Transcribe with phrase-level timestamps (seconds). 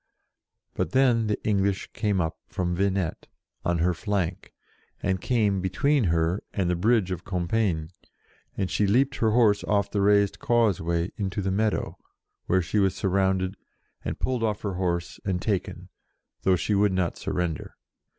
[0.73, 3.27] But then the English came up from Venette,
[3.63, 4.51] on her flank,
[5.03, 7.89] and came between her and the bridge of Compiegne,
[8.57, 11.99] and she leaped her horse off the raised causeway into the meadow,
[12.47, 13.57] where she was surrounded,
[14.03, 15.89] and pulled off her horse and taken,
[16.41, 17.75] though she would not surrender.